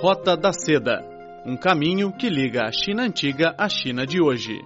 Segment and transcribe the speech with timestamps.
[0.00, 1.02] Rota da Seda
[1.46, 4.60] um caminho que liga a China antiga à China de hoje.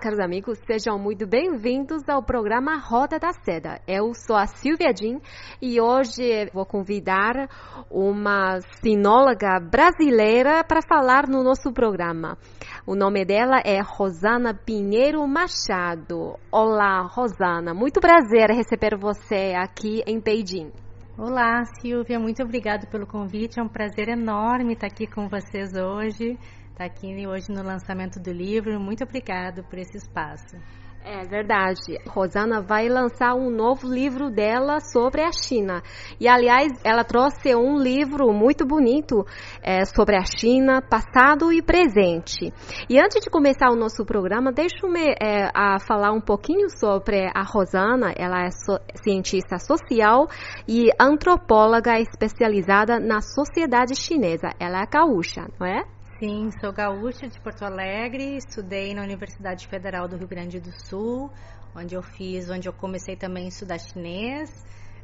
[0.00, 3.82] Caros amigos, sejam muito bem-vindos ao programa Roda da Seda.
[3.86, 5.20] Eu sou a Silvia Jean
[5.60, 7.50] e hoje vou convidar
[7.90, 12.38] uma sinóloga brasileira para falar no nosso programa.
[12.86, 16.38] O nome dela é Rosana Pinheiro Machado.
[16.50, 20.72] Olá, Rosana, muito prazer receber você aqui em Beijing.
[21.18, 23.60] Olá, Silvia, muito obrigada pelo convite.
[23.60, 26.38] É um prazer enorme estar aqui com vocês hoje
[26.80, 28.80] estar tá aqui hoje no lançamento do livro.
[28.80, 30.56] Muito obrigado por esse espaço.
[31.02, 31.98] É verdade.
[32.06, 35.82] Rosana vai lançar um novo livro dela sobre a China.
[36.18, 39.24] E, aliás, ela trouxe um livro muito bonito
[39.62, 42.52] é, sobre a China, passado e presente.
[42.88, 47.42] E antes de começar o nosso programa, deixa-me é, a falar um pouquinho sobre a
[47.42, 48.12] Rosana.
[48.16, 50.28] Ela é so cientista social
[50.68, 54.50] e antropóloga especializada na sociedade chinesa.
[54.58, 55.99] Ela é gaúcha, não é?
[56.20, 61.32] Sim, sou gaúcha de Porto Alegre, estudei na Universidade Federal do Rio Grande do Sul,
[61.74, 64.50] onde eu fiz, onde eu comecei também a estudar chinês.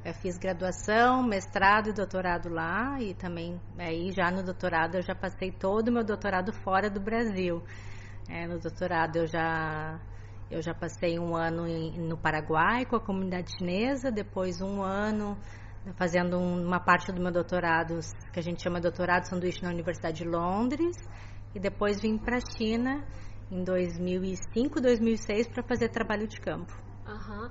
[0.04, 5.14] Eu fiz graduação, mestrado e doutorado lá e também aí já no doutorado eu já
[5.14, 7.62] passei todo o meu doutorado fora do Brasil.
[8.28, 9.98] É, no doutorado eu já
[10.50, 15.34] eu já passei um ano em, no Paraguai com a comunidade chinesa, depois um ano
[15.94, 17.98] fazendo uma parte do meu doutorado,
[18.32, 20.96] que a gente chama doutorado sanduíche na Universidade de Londres,
[21.54, 23.04] e depois vim para a China
[23.50, 26.72] em 2005, 2006 para fazer trabalho de campo.
[27.06, 27.48] Uhum.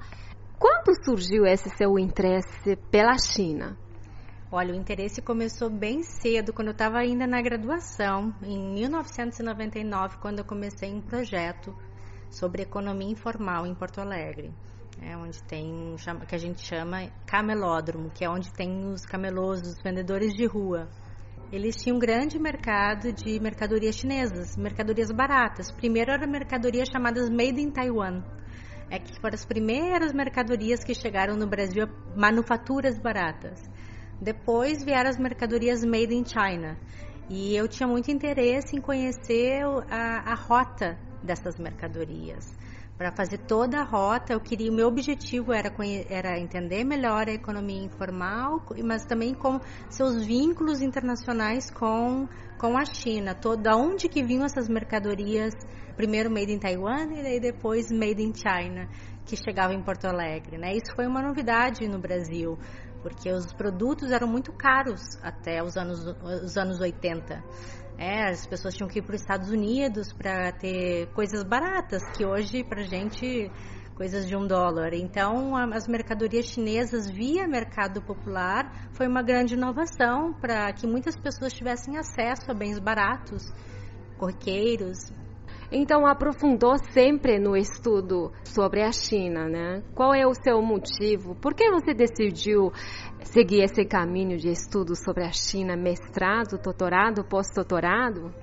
[0.60, 3.78] Quando surgiu esse seu interesse pela China?
[4.52, 10.40] Olha, o interesse começou bem cedo, quando eu estava ainda na graduação, em 1999, quando
[10.40, 11.76] eu comecei um projeto
[12.30, 14.54] sobre economia informal em Porto Alegre
[15.02, 15.96] é onde tem
[16.28, 20.88] que a gente chama camelódromo, que é onde tem os camelôs, os vendedores de rua.
[21.52, 25.72] Eles tinham um grande mercado de mercadorias chinesas, mercadorias baratas.
[25.72, 28.24] Primeiro eram mercadorias chamadas Made in Taiwan,
[28.90, 33.62] é que foram as primeiras mercadorias que chegaram no Brasil, manufaturas baratas.
[34.20, 36.78] Depois vieram as mercadorias Made in China.
[37.30, 42.56] E eu tinha muito interesse em conhecer a, a rota dessas mercadorias
[42.98, 44.34] para fazer toda a rota.
[44.34, 45.72] Eu queria, o meu objetivo era,
[46.10, 52.86] era entender melhor a economia informal, mas também com seus vínculos internacionais com, com a
[52.86, 53.36] China.
[53.36, 55.54] Toda onde que vinham essas mercadorias,
[55.96, 58.88] primeiro made in Taiwan e depois made in China,
[59.26, 60.74] que chegavam em Porto Alegre, né?
[60.74, 62.58] Isso foi uma novidade no Brasil,
[63.02, 67.44] porque os produtos eram muito caros até os anos os anos 80.
[67.98, 72.26] É, as pessoas tinham que ir para os Estados Unidos para ter coisas baratas, que
[72.26, 73.50] hoje para gente
[73.96, 74.94] coisas de um dólar.
[74.94, 81.54] Então, as mercadorias chinesas via mercado popular foi uma grande inovação para que muitas pessoas
[81.54, 83.54] tivessem acesso a bens baratos,
[84.18, 84.98] corriqueiros,
[85.72, 89.84] então, aprofundou sempre no estudo sobre a China, né?
[89.96, 91.36] Qual é o seu motivo?
[91.36, 92.72] Por que você decidiu
[93.24, 98.34] seguir esse caminho de estudo sobre a China, mestrado, doutorado, pós-doutorado?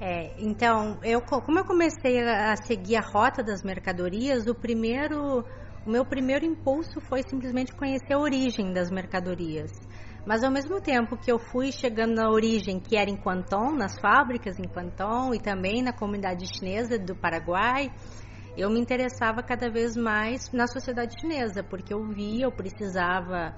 [0.00, 5.44] É, então, eu, como eu comecei a seguir a rota das mercadorias, o primeiro,
[5.86, 9.70] o meu primeiro impulso foi simplesmente conhecer a origem das mercadorias.
[10.26, 13.98] Mas ao mesmo tempo que eu fui chegando na origem, que era em Quanton, nas
[14.00, 17.92] fábricas em Quanton e também na comunidade chinesa do Paraguai,
[18.56, 23.54] eu me interessava cada vez mais na sociedade chinesa, porque eu via, eu precisava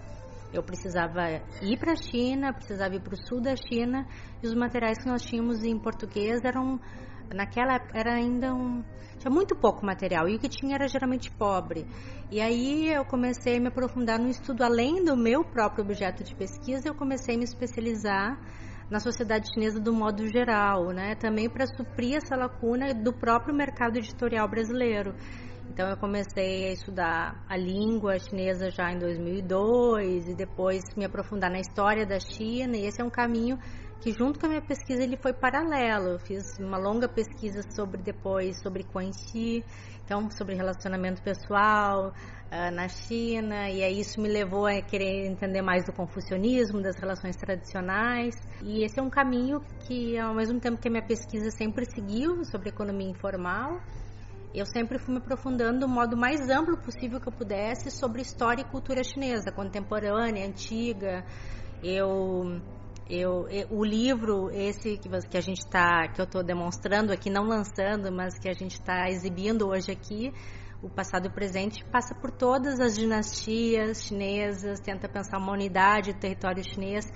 [0.53, 4.07] eu precisava ir para a China, precisava ir para o sul da China,
[4.43, 6.81] e os materiais que nós tínhamos em português eram
[7.35, 8.83] naquela época era ainda um
[9.19, 11.87] tinha muito pouco material e o que tinha era geralmente pobre.
[12.31, 16.35] E aí eu comecei a me aprofundar no estudo além do meu próprio objeto de
[16.35, 18.39] pesquisa, eu comecei a me especializar
[18.91, 21.15] na sociedade chinesa do modo geral, né?
[21.17, 25.15] Também para suprir essa lacuna do próprio mercado editorial brasileiro.
[25.69, 31.51] Então eu comecei a estudar a língua chinesa já em 2002 e depois me aprofundar
[31.51, 33.59] na história da China, e esse é um caminho
[34.01, 36.11] que junto com a minha pesquisa ele foi paralelo.
[36.11, 39.11] Eu fiz uma longa pesquisa sobre depois sobre Quan
[40.05, 45.63] então sobre relacionamento pessoal uh, na China, e aí isso me levou a querer entender
[45.63, 48.37] mais do confucionismo, das relações tradicionais.
[48.63, 52.45] E esse é um caminho que ao mesmo tempo que a minha pesquisa sempre seguiu
[52.45, 53.81] sobre economia informal,
[54.55, 58.63] eu sempre fui me aprofundando do modo mais amplo possível que eu pudesse sobre história
[58.63, 61.25] e cultura chinesa, contemporânea, antiga,
[61.83, 62.61] Eu
[63.09, 67.45] eu, o livro esse que, que a gente está que eu estou demonstrando aqui não
[67.45, 70.33] lançando mas que a gente está exibindo hoje aqui
[70.83, 76.13] o passado e o presente passa por todas as dinastias chinesas tenta pensar uma unidade
[76.13, 77.07] do território chinês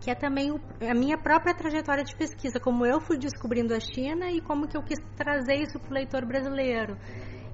[0.00, 4.30] que é também a minha própria trajetória de pesquisa como eu fui descobrindo a China
[4.30, 6.96] e como que eu quis trazer isso para o leitor brasileiro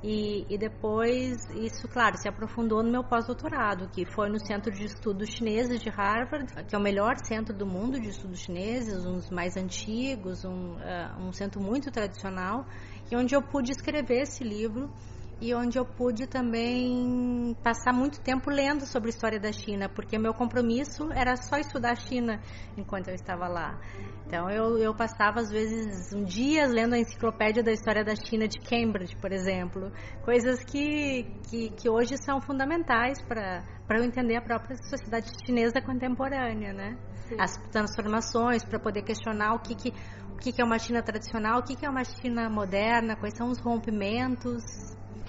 [0.03, 4.85] e, e, depois, isso, claro, se aprofundou no meu pós-doutorado, que foi no Centro de
[4.87, 9.17] Estudos Chineses de Harvard, que é o melhor centro do mundo de estudos chineses, um
[9.17, 12.65] dos mais antigos, um, uh, um centro muito tradicional,
[13.11, 14.91] e onde eu pude escrever esse livro
[15.41, 20.19] e onde eu pude também passar muito tempo lendo sobre a história da China, porque
[20.19, 22.41] meu compromisso era só estudar a China
[22.77, 23.81] enquanto eu estava lá.
[24.27, 28.47] Então eu, eu passava às vezes um dia lendo a enciclopédia da história da China
[28.47, 29.91] de Cambridge, por exemplo,
[30.23, 36.73] coisas que, que, que hoje são fundamentais para eu entender a própria sociedade chinesa contemporânea,
[36.73, 36.99] né?
[37.29, 37.37] Sim.
[37.39, 39.89] As transformações, para poder questionar o que, que,
[40.35, 43.35] o que, que é uma China tradicional, o que, que é uma China moderna, quais
[43.37, 44.63] são os rompimentos.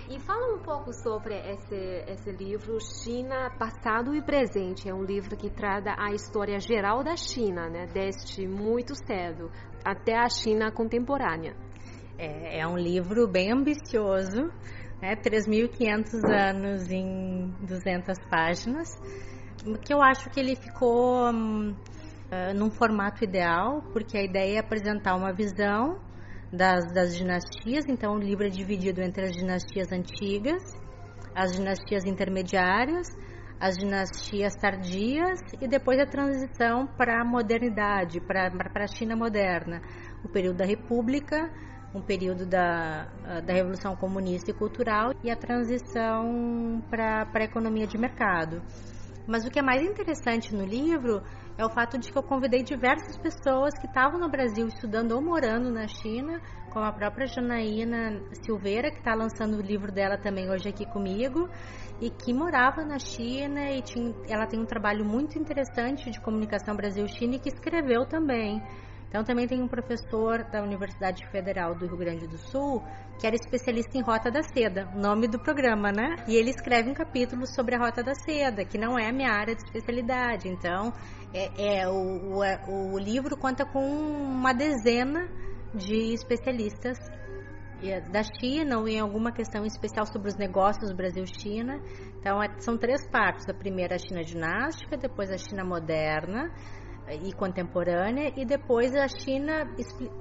[0.10, 4.90] E fala um pouco sobre esse, esse livro China Passado e Presente.
[4.90, 7.86] É um livro que trata a história geral da China, né?
[7.94, 9.50] desde muito cedo
[9.86, 11.56] até a China contemporânea.
[12.18, 14.52] É, é um livro bem ambicioso,
[15.02, 15.16] né?
[15.16, 18.96] 3.500 anos em 200 páginas,
[19.84, 24.60] que eu acho que ele ficou hum, uh, num formato ideal, porque a ideia é
[24.60, 26.00] apresentar uma visão
[26.52, 27.86] das, das dinastias.
[27.88, 30.62] Então, o livro é dividido entre as dinastias antigas,
[31.34, 33.08] as dinastias intermediárias,
[33.60, 39.82] as dinastias tardias e depois a transição para a modernidade, para a China moderna,
[40.24, 41.50] o período da República,
[41.94, 43.06] um período da,
[43.46, 48.64] da Revolução Comunista e Cultural e a transição para a economia de mercado.
[49.28, 51.22] Mas o que é mais interessante no livro
[51.58, 55.22] é o fato de que eu convidei diversas pessoas que estavam no Brasil estudando ou
[55.22, 60.50] morando na China, como a própria Janaína Silveira, que está lançando o livro dela também
[60.50, 61.50] hoje aqui comigo,
[62.00, 66.76] e que morava na China e tinha, ela tem um trabalho muito interessante de comunicação
[66.76, 68.62] Brasil-China e que escreveu também.
[69.12, 72.82] Então também tem um professor da Universidade Federal do Rio Grande do Sul
[73.20, 76.16] que era especialista em Rota da Seda, nome do programa, né?
[76.30, 79.30] E ele escreve um capítulo sobre a Rota da Seda, que não é a minha
[79.30, 80.48] área de especialidade.
[80.48, 80.94] Então
[81.34, 85.28] é, é o, o, é, o livro conta com uma dezena
[85.76, 86.98] de especialistas
[87.84, 91.82] é da China ou em alguma questão especial sobre os negócios Brasil-China.
[92.20, 93.50] Então, é, são três partes.
[93.50, 96.52] A primeira, a China dinástica, depois a China moderna,
[97.14, 99.66] e contemporânea e depois a China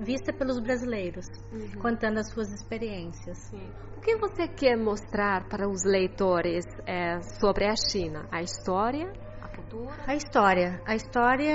[0.00, 1.81] vista pelos brasileiros, uhum.
[1.81, 3.38] contando as suas experiências.
[3.50, 3.70] Sim.
[3.96, 8.26] O que você quer mostrar para os leitores é, sobre a China?
[8.32, 9.12] A história?
[9.42, 9.94] A cultura?
[10.06, 10.81] A história.
[10.87, 11.54] A história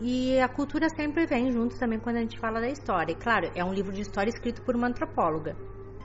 [0.00, 3.12] e a cultura sempre vem juntos também quando a gente fala da história.
[3.12, 5.56] E, claro, é um livro de história escrito por uma antropóloga.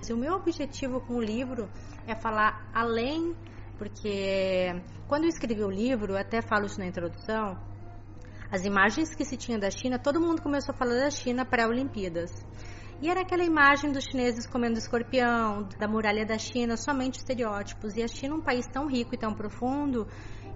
[0.09, 1.69] O meu objetivo com o livro
[2.07, 3.35] é falar além,
[3.77, 4.73] porque
[5.07, 7.55] quando eu escrevi o livro, até falo isso na introdução,
[8.51, 12.45] as imagens que se tinha da China, todo mundo começou a falar da China pré-Olimpíadas.
[13.01, 17.95] E era aquela imagem dos chineses comendo escorpião, da muralha da China, somente estereótipos.
[17.95, 20.05] E a China, um país tão rico e tão profundo,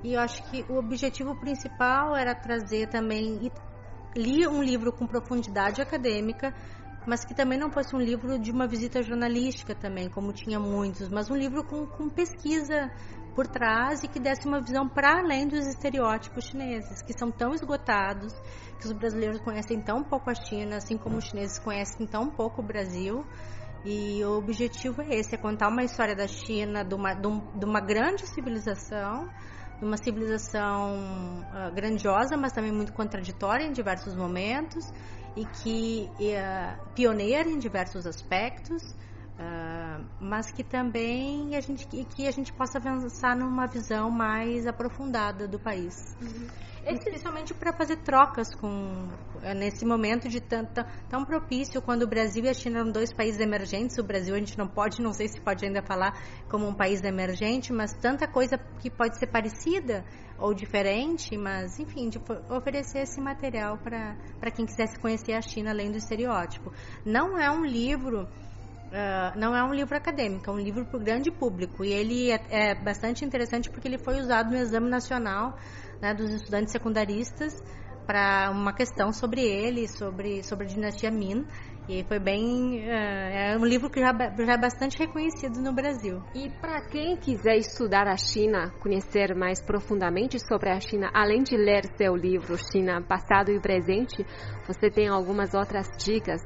[0.04, 3.50] e eu acho que o objetivo principal era trazer também.
[4.16, 6.54] Li um livro com profundidade acadêmica,
[7.06, 11.10] mas que também não fosse um livro de uma visita jornalística também, como tinha muitos,
[11.10, 12.92] mas um livro com, com pesquisa
[13.36, 17.54] por trás e que desse uma visão para além dos estereótipos chineses, que são tão
[17.54, 18.34] esgotados,
[18.80, 22.62] que os brasileiros conhecem tão pouco a China, assim como os chineses conhecem tão pouco
[22.62, 23.25] o Brasil.
[23.84, 27.80] E o objetivo é esse, é contar uma história da China, de uma, de uma
[27.80, 29.30] grande civilização,
[29.77, 34.92] de uma civilização uh, grandiosa, mas também muito contraditória em diversos momentos,
[35.36, 38.82] e que uh, pioneira em diversos aspectos,
[39.38, 45.46] Uh, mas que também a gente que a gente possa avançar numa visão mais aprofundada
[45.46, 46.15] do país.
[46.22, 46.48] Uhum.
[46.88, 49.10] Especialmente para fazer trocas com
[49.42, 53.12] eh, nesse momento de tanta tão propício quando o Brasil e a China eram dois
[53.12, 53.98] países emergentes.
[53.98, 56.13] O Brasil a gente não pode, não sei se pode ainda falar
[56.48, 60.06] como um país emergente, mas tanta coisa que pode ser parecida
[60.38, 65.92] ou diferente, mas enfim, de oferecer esse material para quem quisesse conhecer a China além
[65.92, 66.72] do estereótipo.
[67.04, 68.30] Não é um livro
[68.86, 71.84] Uh, não é um livro acadêmico, é um livro para o grande público.
[71.84, 75.58] E ele é, é, bastante interessante porque ele foi usado no Exame Nacional
[76.01, 77.54] né, dos Estudantes Secundaristas
[78.06, 81.46] para uma questão sobre ele, sobre, sobre a dinastia Min.
[81.88, 82.80] E foi bem.
[82.80, 86.22] Uh, é um livro que já, já é bastante reconhecido no Brasil.
[86.34, 91.56] E para quem quiser estudar a China, conhecer mais profundamente sobre a China, além de
[91.56, 94.25] ler seu livro China Passado e Presente,
[94.65, 96.42] você tem algumas outras dicas?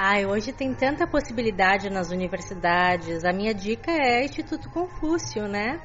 [0.00, 3.24] Ai, hoje tem tanta possibilidade nas universidades.
[3.24, 5.80] A minha dica é Instituto Confúcio, né?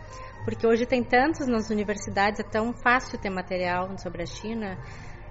[0.45, 4.77] Porque hoje tem tantos nas universidades, é tão fácil ter material sobre a China.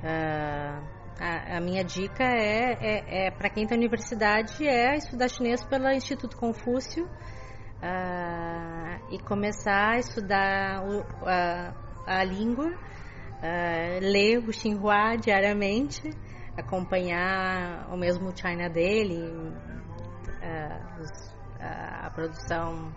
[0.03, 0.85] Uh,
[1.21, 5.63] a, a minha dica é, é, é para quem está na universidade é estudar chinês
[5.63, 11.73] pelo Instituto Confúcio uh, e começar a estudar o, a,
[12.05, 16.11] a língua, uh, ler o Xinhua diariamente,
[16.57, 22.93] acompanhar o mesmo China dele, uh, os, a produção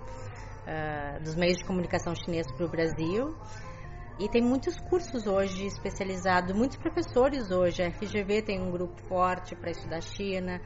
[1.23, 3.37] dos meios de comunicação chineses para o Brasil
[4.17, 7.83] e tem muitos cursos hoje especializados, muitos professores hoje.
[7.83, 10.61] A FGV tem um grupo forte para estudar China.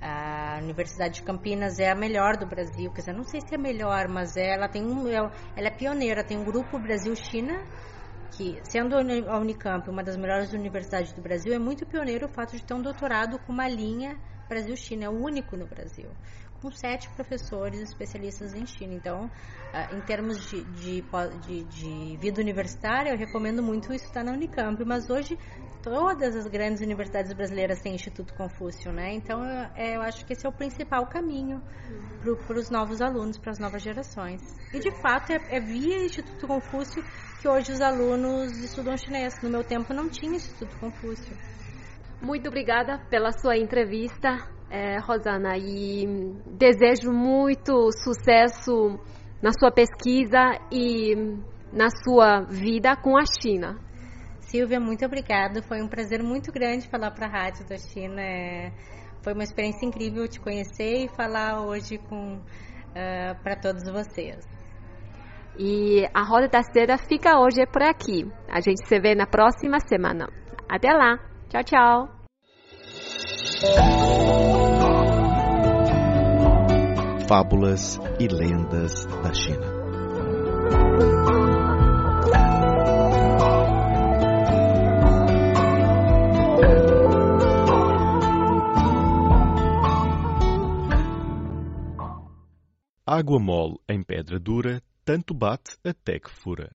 [0.00, 3.56] A Universidade de Campinas é a melhor do Brasil, quer dizer, não sei se é
[3.56, 7.64] a melhor, mas ela tem um, ela é pioneira, tem um grupo Brasil-China
[8.30, 12.56] que, sendo a Unicamp uma das melhores universidades do Brasil, é muito pioneiro o fato
[12.56, 14.18] de ter um doutorado com uma linha
[14.48, 16.10] Brasil-China, é o único no Brasil
[16.60, 18.94] com sete professores especialistas em China.
[18.94, 19.30] Então,
[19.72, 21.04] ah, em termos de, de,
[21.46, 25.38] de, de vida universitária, eu recomendo muito estudar na Unicamp, mas hoje
[25.82, 29.14] todas as grandes universidades brasileiras têm Instituto Confúcio, né?
[29.14, 31.62] Então, eu, é, eu acho que esse é o principal caminho
[32.46, 34.42] para os novos alunos, para as novas gerações.
[34.72, 37.04] E, de fato, é, é via Instituto Confúcio
[37.40, 39.40] que hoje os alunos estudam chinês.
[39.42, 41.36] No meu tempo não tinha Instituto Confúcio.
[42.20, 46.06] Muito obrigada pela sua entrevista é, Rosana, e
[46.46, 48.98] desejo muito sucesso
[49.42, 51.14] na sua pesquisa e
[51.72, 53.78] na sua vida com a China.
[54.40, 55.62] Silvia, muito obrigada.
[55.62, 58.20] Foi um prazer muito grande falar para a Rádio da China.
[58.20, 58.72] É,
[59.22, 64.46] foi uma experiência incrível te conhecer e falar hoje com uh, para todos vocês.
[65.58, 68.30] E a Roda da Seda fica hoje por aqui.
[68.48, 70.28] A gente se vê na próxima semana.
[70.68, 71.18] Até lá.
[71.48, 72.08] Tchau, tchau.
[77.28, 79.66] Fábulas e lendas da China.
[93.04, 96.70] Água mole em pedra dura, tanto bate até que fura.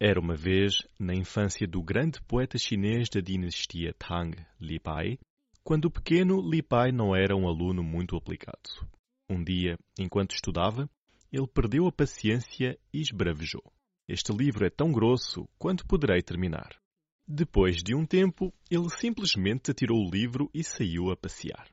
[0.00, 5.18] Era uma vez, na infância do grande poeta chinês da dinastia Tang, Li Bai,
[5.62, 8.90] quando pequeno, Li Pai não era um aluno muito aplicado.
[9.32, 10.90] Um dia, enquanto estudava,
[11.32, 13.62] ele perdeu a paciência e esbravejou.
[14.06, 16.78] Este livro é tão grosso, quanto poderei terminar?
[17.26, 21.66] Depois de um tempo, ele simplesmente atirou o livro e saiu a passear.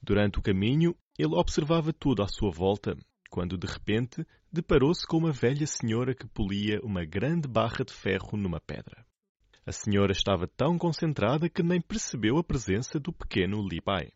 [0.00, 2.96] Durante o caminho, ele observava tudo à sua volta,
[3.28, 8.36] quando de repente deparou-se com uma velha senhora que polia uma grande barra de ferro
[8.36, 9.04] numa pedra.
[9.66, 14.12] A senhora estava tão concentrada que nem percebeu a presença do pequeno Li Pai.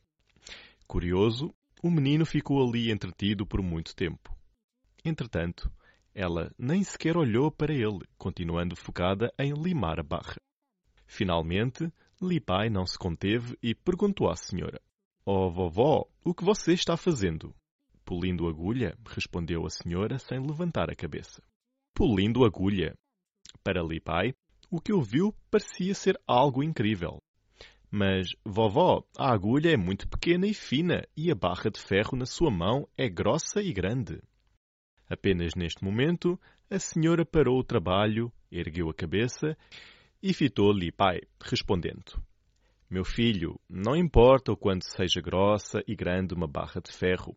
[0.86, 4.36] Curioso, o menino ficou ali entretido por muito tempo.
[5.04, 5.70] Entretanto,
[6.14, 10.36] ela nem sequer olhou para ele, continuando focada em limar a barra.
[11.06, 14.80] Finalmente, Li Pai não se conteve e perguntou à senhora:
[15.24, 17.54] Oh, vovó, o que você está fazendo?
[18.04, 21.42] Polindo agulha, respondeu a senhora sem levantar a cabeça.
[21.94, 22.96] Polindo agulha.
[23.62, 24.34] Para Li Pai,
[24.70, 27.18] o que ouviu parecia ser algo incrível.
[27.90, 32.26] Mas, vovó, a agulha é muito pequena e fina e a barra de ferro na
[32.26, 34.20] sua mão é grossa e grande.
[35.08, 36.38] Apenas neste momento,
[36.70, 39.56] a senhora parou o trabalho, ergueu a cabeça
[40.22, 42.22] e fitou-lhe pai, respondendo:
[42.90, 47.34] Meu filho, não importa o quanto seja grossa e grande uma barra de ferro,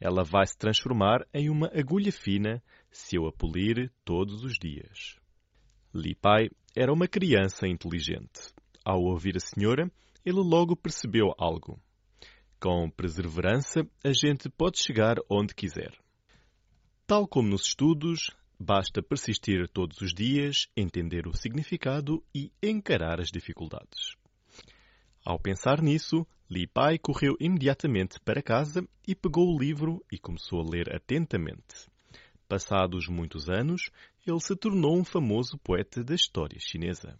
[0.00, 5.16] ela vai se transformar em uma agulha fina se eu a polir todos os dias.
[5.94, 8.52] Li Pai era uma criança inteligente.
[8.84, 9.90] Ao ouvir a senhora,
[10.24, 11.80] ele logo percebeu algo.
[12.60, 15.92] Com perseverança, a gente pode chegar onde quiser.
[17.06, 23.30] Tal como nos estudos, basta persistir todos os dias, entender o significado e encarar as
[23.30, 24.16] dificuldades.
[25.24, 30.60] Ao pensar nisso, Li Pai correu imediatamente para casa e pegou o livro e começou
[30.60, 31.88] a ler atentamente.
[32.48, 33.90] Passados muitos anos,
[34.26, 37.18] ele se tornou um famoso poeta da história chinesa.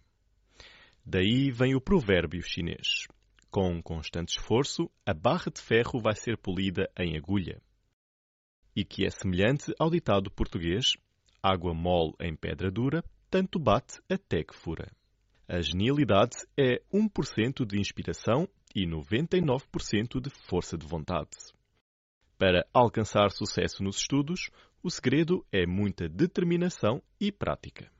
[1.05, 3.07] Daí vem o provérbio chinês:
[3.51, 7.61] com constante esforço, a barra de ferro vai ser polida em agulha.
[8.75, 10.93] E que é semelhante ao ditado português:
[11.41, 14.91] água mole em pedra dura, tanto bate até que fura.
[15.47, 21.37] A genialidade é 1% de inspiração e 99% de força de vontade.
[22.37, 24.49] Para alcançar sucesso nos estudos,
[24.81, 27.91] o segredo é muita determinação e prática.